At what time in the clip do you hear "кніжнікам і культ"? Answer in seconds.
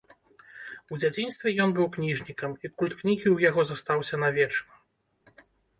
1.97-2.93